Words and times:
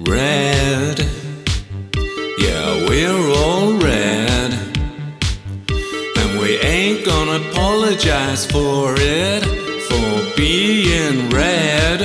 Red, 0.00 1.00
yeah, 2.38 2.88
we're 2.88 3.32
all 3.36 3.72
red. 3.78 4.52
And 6.16 6.38
we 6.38 6.56
ain't 6.58 7.04
gonna 7.04 7.44
apologize 7.50 8.46
for 8.46 8.94
it, 8.96 9.42
for 9.88 10.36
being 10.36 11.30
red. 11.30 12.00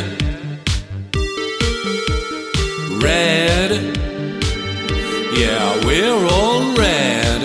Red, 3.00 3.72
yeah, 5.38 5.86
we're 5.86 6.28
all 6.32 6.76
red. 6.76 7.44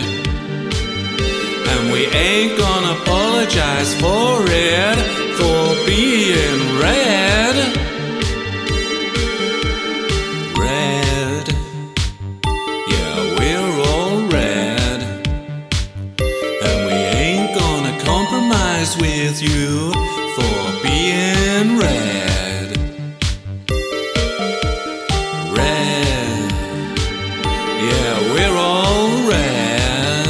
And 1.68 1.92
we 1.92 2.06
ain't 2.06 2.58
gonna 2.58 2.98
apologize 3.02 3.94
for 3.96 4.46
it, 4.48 4.97
compromise 18.88 18.96
with 18.96 19.42
you 19.42 19.92
for 20.34 20.82
being 20.82 21.78
red. 21.78 22.76
Red, 25.56 26.52
yeah, 27.82 28.18
we're 28.32 28.56
all 28.56 29.08
red. 29.28 30.26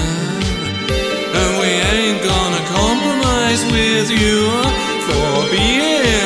And 1.34 1.50
we 1.60 1.70
ain't 1.92 2.22
gonna 2.24 2.64
compromise 2.66 3.64
with 3.66 4.10
you 4.10 4.48
for 5.06 5.50
being 5.50 6.17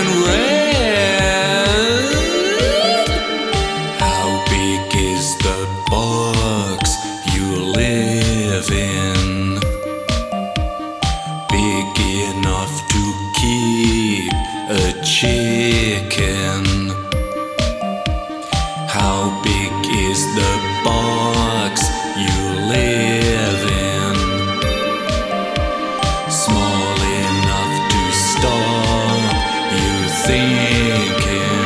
is 20.13 20.27
the 20.35 20.55
box 20.85 21.89
you 22.25 22.37
live 22.75 23.63
in? 23.89 24.15
Small 26.31 26.97
enough 27.25 27.75
to 27.93 28.03
stop 28.31 29.23
you 29.79 29.95
thinking. 30.29 31.65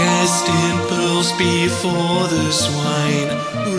Casting 0.00 0.76
pearls 0.90 1.32
before 1.48 2.22
the 2.36 2.50
swine 2.64 3.30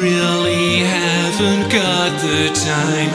really 0.02 0.78
haven't 0.98 1.66
got 1.72 2.10
the 2.26 2.42
time. 2.72 3.12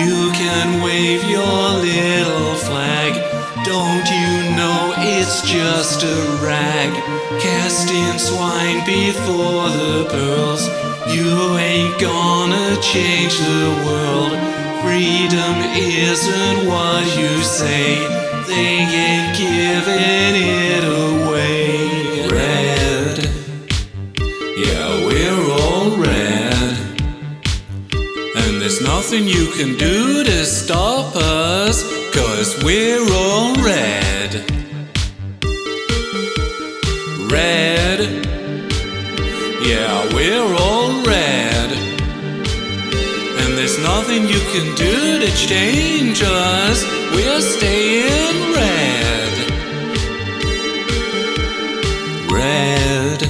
You 0.00 0.32
can 0.40 0.82
wave 0.82 1.22
your 1.24 1.60
little 1.88 2.54
flag. 2.66 3.12
Don't 3.64 4.06
you 4.16 4.56
know 4.56 4.91
it's 5.32 5.50
just 5.50 6.02
a 6.02 6.16
rag? 6.44 6.92
Casting 7.40 8.18
swine 8.18 8.84
before 8.84 9.68
the 9.70 10.04
pearls. 10.10 10.68
You 11.08 11.56
ain't 11.56 11.98
gonna 11.98 12.76
change 12.82 13.38
the 13.38 13.64
world. 13.86 14.32
Freedom 14.84 15.54
isn't 15.74 16.68
what 16.68 17.04
you 17.16 17.32
say. 17.42 17.96
They 18.46 18.84
ain't 19.04 19.38
giving 19.38 20.34
it 20.36 20.84
away. 20.84 22.28
Red, 22.28 23.16
yeah, 24.66 25.06
we're 25.06 25.44
all 25.60 25.96
red. 25.96 26.76
And 28.36 28.60
there's 28.60 28.82
nothing 28.82 29.26
you 29.26 29.46
can 29.52 29.78
do 29.78 30.24
to 30.24 30.44
stop 30.44 31.16
us, 31.16 31.82
cause 32.12 32.62
we're 32.62 33.00
all. 33.14 33.42
Red, 33.62 34.01
yeah, 39.64 40.12
we're 40.14 40.54
all 40.58 41.02
red. 41.04 41.70
And 43.40 43.56
there's 43.56 43.78
nothing 43.78 44.22
you 44.26 44.40
can 44.52 44.74
do 44.76 45.20
to 45.20 45.30
change 45.36 46.22
us, 46.22 46.84
we're 47.14 47.40
staying 47.40 48.52
red. 48.52 49.32
Red, 52.30 53.22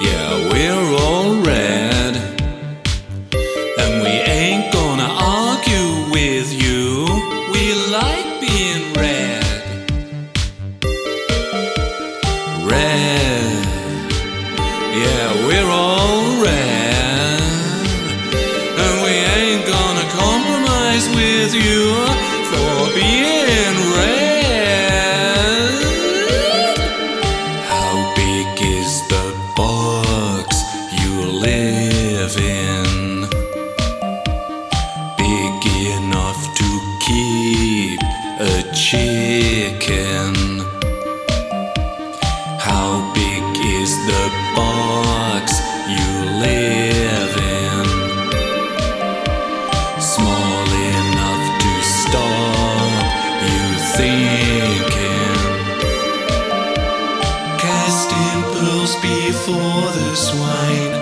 yeah, 0.00 0.30
we're 0.52 0.96
all 1.00 1.34
red. 1.42 2.16
And 3.78 4.02
we 4.02 4.14
ain't 4.38 4.72
gonna 4.72 5.10
argue 5.10 6.12
with 6.12 6.52
you. 6.52 7.06
We 7.52 7.74
like 7.90 8.40
being 8.40 8.92
red. 8.94 9.21
Yeah, 15.04 15.46
we're 15.46 15.70
all 15.70 16.42
red. 16.42 17.40
And 18.82 18.94
we 19.04 19.14
ain't 19.36 19.66
gonna 19.66 20.06
compromise 20.24 21.08
with 21.08 21.52
you 21.54 21.82
for 22.50 22.94
being 22.94 23.76
red. 23.98 25.72
How 27.72 28.14
big 28.14 28.48
is 28.62 28.92
the 29.08 29.26
box 29.56 30.48
you 31.00 31.12
live 31.48 32.36
in? 32.36 33.26
Big 35.18 35.60
enough 35.98 36.40
to 36.60 36.68
keep 37.06 38.00
a 38.38 38.62
chicken. 38.72 40.41
You 53.92 53.98
thinking. 53.98 55.36
Casting 57.58 58.42
pearls 58.52 58.94
before 58.96 59.90
the 59.92 60.14
swine 60.14 60.92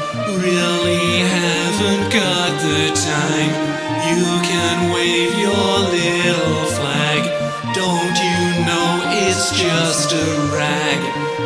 really 0.43 1.21
haven't 1.21 2.13
got 2.13 2.51
the 2.61 2.91
time. 2.95 3.53
You 4.11 4.25
can 4.43 4.93
wave 4.93 5.39
your 5.39 5.79
little 5.91 6.65
flag. 6.77 7.23
Don't 7.75 8.17
you 8.19 8.65
know 8.65 9.03
it's 9.27 9.51
just 9.53 10.13
a 10.13 10.27
rag? 10.53 11.01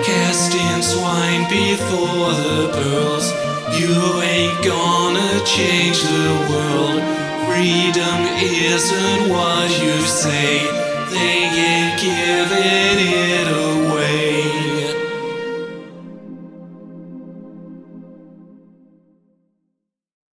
Casting 0.04 0.82
swine 0.82 1.48
before 1.48 2.32
the 2.32 2.70
pearls. 2.72 3.32
You 3.78 4.22
ain't 4.22 4.64
gonna 4.64 5.44
change 5.44 6.02
the 6.02 6.46
world. 6.50 7.02
Freedom 7.46 8.20
isn't 8.40 9.30
what 9.30 9.70
you 9.82 10.00
say. 10.02 10.83
They 11.14 11.20
ain't 11.20 12.00
giving 12.00 12.98
it 12.98 13.63